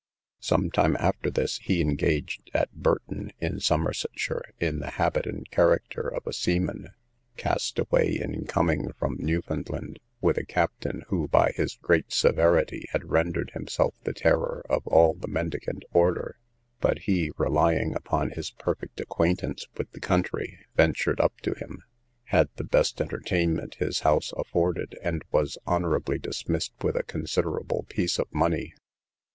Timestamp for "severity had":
12.11-13.11